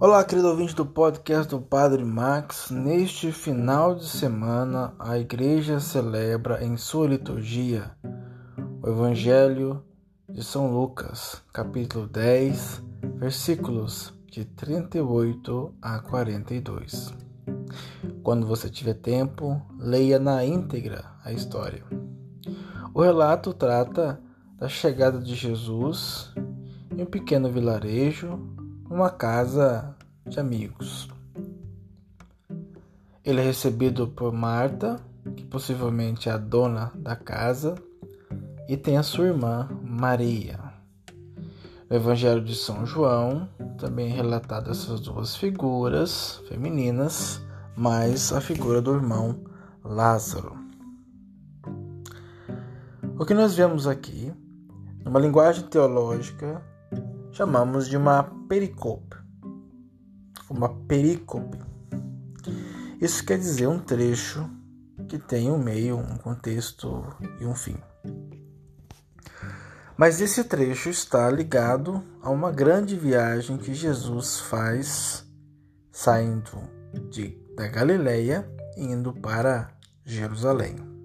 [0.00, 2.70] Olá, querido ouvinte do podcast do Padre Max.
[2.70, 7.90] Neste final de semana, a igreja celebra em sua liturgia
[8.80, 9.82] o Evangelho
[10.28, 12.80] de São Lucas, capítulo 10,
[13.16, 17.12] versículos de 38 a 42.
[18.22, 21.82] Quando você tiver tempo, leia na íntegra a história.
[22.94, 24.22] O relato trata
[24.56, 26.32] da chegada de Jesus
[26.96, 28.38] em um pequeno vilarejo
[28.90, 29.94] uma casa
[30.26, 31.08] de amigos.
[33.24, 34.98] Ele é recebido por Marta,
[35.36, 37.74] que possivelmente é a dona da casa,
[38.66, 40.58] e tem a sua irmã Maria.
[41.90, 47.42] No Evangelho de São João também é relatado essas duas figuras femininas,
[47.76, 49.44] mais a figura do irmão
[49.84, 50.56] Lázaro.
[53.18, 54.32] O que nós vemos aqui,
[55.04, 56.62] numa linguagem teológica,
[57.38, 59.16] chamamos de uma pericope.
[60.50, 61.56] Uma perícope.
[63.00, 64.50] Isso quer dizer um trecho
[65.08, 67.06] que tem um meio, um contexto
[67.40, 67.76] e um fim.
[69.96, 75.24] Mas esse trecho está ligado a uma grande viagem que Jesus faz
[75.92, 76.58] saindo
[77.08, 79.70] de, da Galileia e indo para
[80.04, 80.97] Jerusalém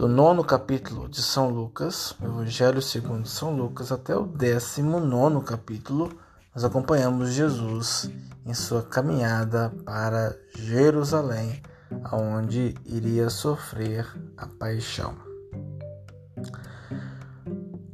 [0.00, 6.10] do nono capítulo de São Lucas, Evangelho segundo São Lucas, até o décimo nono capítulo,
[6.54, 8.10] nós acompanhamos Jesus
[8.46, 11.60] em sua caminhada para Jerusalém,
[12.04, 14.06] aonde iria sofrer
[14.38, 15.14] a paixão.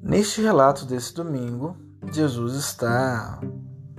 [0.00, 1.76] Neste relato desse domingo,
[2.12, 3.40] Jesus está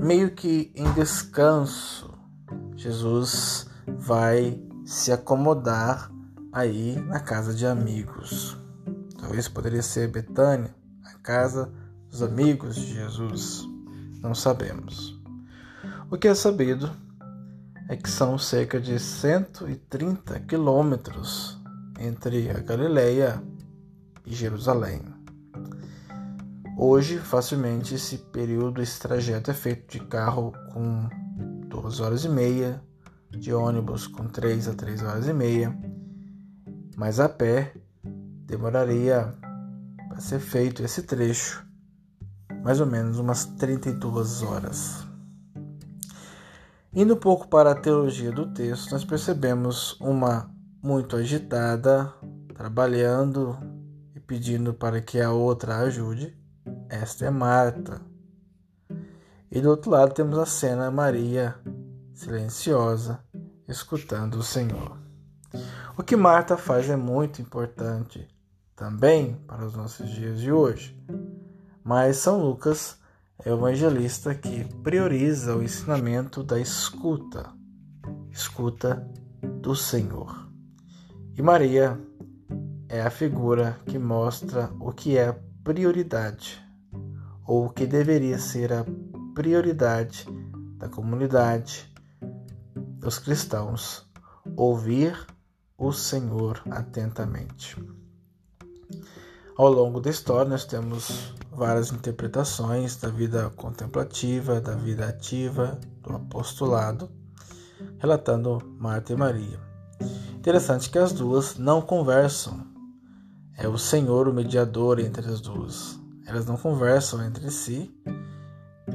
[0.02, 2.10] meio que em descanso.
[2.78, 6.10] Jesus vai se acomodar
[6.52, 8.58] aí na casa de amigos.
[9.20, 10.74] Talvez poderia ser Betânia,
[11.04, 11.72] a casa
[12.10, 13.68] dos amigos de Jesus.
[14.22, 15.20] Não sabemos.
[16.10, 16.90] O que é sabido
[17.90, 21.60] é que são cerca de 130 quilômetros
[22.00, 23.42] entre a Galileia
[24.26, 25.02] e Jerusalém.
[26.78, 31.10] Hoje, facilmente, esse período, esse trajeto é feito de carro com
[31.68, 32.82] duas horas e meia,
[33.32, 35.76] de ônibus com três a três horas e meia
[36.98, 39.36] mas a pé demoraria
[40.10, 41.64] para ser feito esse trecho
[42.64, 45.06] mais ou menos umas 32 horas.
[46.92, 50.50] Indo um pouco para a teologia do texto, nós percebemos uma
[50.82, 52.12] muito agitada,
[52.56, 53.58] trabalhando
[54.16, 56.36] e pedindo para que a outra ajude.
[56.90, 58.02] Esta é Marta.
[59.52, 61.56] E do outro lado temos a cena Maria,
[62.16, 63.20] silenciosa,
[63.68, 65.07] escutando o Senhor.
[66.00, 68.28] O que Marta faz é muito importante
[68.76, 70.96] também para os nossos dias de hoje.
[71.84, 73.00] Mas São Lucas
[73.44, 77.52] é o evangelista que prioriza o ensinamento da escuta,
[78.30, 79.10] escuta
[79.60, 80.48] do Senhor.
[81.36, 82.00] E Maria
[82.88, 85.32] é a figura que mostra o que é
[85.64, 86.64] prioridade,
[87.44, 88.86] ou o que deveria ser a
[89.34, 90.28] prioridade
[90.78, 91.92] da comunidade
[93.00, 94.08] dos cristãos:
[94.56, 95.18] ouvir
[95.78, 97.78] o Senhor atentamente.
[99.56, 106.16] Ao longo da história, nós temos várias interpretações da vida contemplativa, da vida ativa, do
[106.16, 107.10] apostolado,
[108.00, 109.60] relatando Marta e Maria.
[110.36, 112.66] Interessante que as duas não conversam.
[113.56, 116.00] É o Senhor o mediador entre as duas.
[116.26, 117.92] Elas não conversam entre si,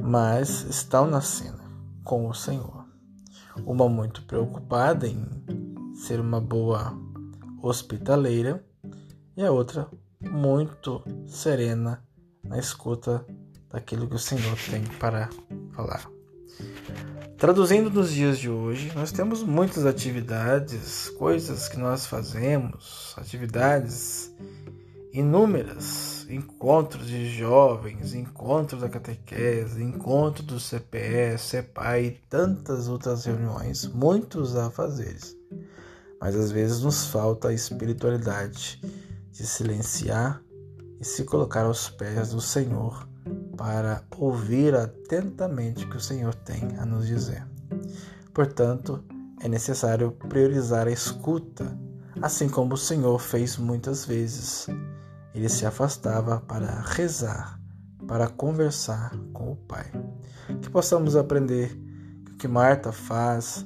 [0.01, 1.63] mas estão na cena
[2.03, 2.85] com o Senhor.
[3.65, 6.97] Uma muito preocupada em ser uma boa
[7.61, 8.63] hospitaleira
[9.37, 9.87] e a outra
[10.19, 12.03] muito serena
[12.43, 13.25] na escuta
[13.69, 15.29] daquilo que o Senhor tem para
[15.71, 16.09] falar.
[17.37, 24.33] Traduzindo nos dias de hoje, nós temos muitas atividades, coisas que nós fazemos, atividades
[25.11, 33.85] inúmeras, encontros de jovens, encontros da catequese, encontros do CPE, CEPAI e tantas outras reuniões,
[33.87, 34.71] muitos a
[36.23, 38.81] mas às vezes nos falta a espiritualidade
[39.29, 40.41] de silenciar
[40.97, 43.05] e se colocar aos pés do Senhor
[43.57, 47.45] para ouvir atentamente o que o Senhor tem a nos dizer.
[48.33, 49.03] Portanto,
[49.41, 51.77] é necessário priorizar a escuta,
[52.21, 54.67] assim como o Senhor fez muitas vezes.
[55.35, 57.59] Ele se afastava para rezar,
[58.07, 59.91] para conversar com o Pai.
[60.61, 61.77] Que possamos aprender
[62.25, 63.65] que o que Marta faz,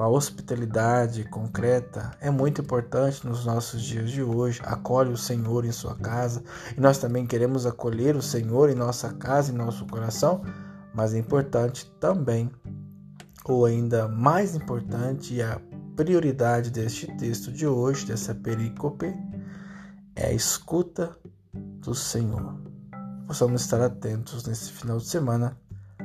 [0.00, 4.58] com a hospitalidade concreta é muito importante nos nossos dias de hoje.
[4.64, 6.42] Acolhe o Senhor em sua casa
[6.74, 10.42] e nós também queremos acolher o Senhor em nossa casa, em nosso coração,
[10.94, 12.50] Mas é importante também,
[13.44, 15.60] ou ainda mais importante, a
[15.94, 19.14] prioridade deste texto de hoje, dessa perícope,
[20.16, 21.14] é a escuta
[21.52, 22.58] do Senhor.
[23.26, 25.54] Possamos estar atentos nesse final de semana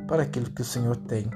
[0.06, 1.30] para aquilo que o Senhor tem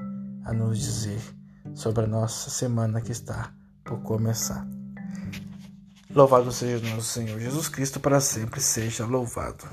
[0.44, 1.39] a nos dizer
[1.74, 3.52] sobre a nossa semana que está
[3.84, 4.66] por começar.
[6.14, 9.64] Louvado seja nosso Senhor Jesus Cristo, para sempre seja louvado.